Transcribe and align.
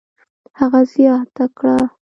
هغه 0.59 0.81
زیاته 0.91 1.45
کړه: 1.57 1.77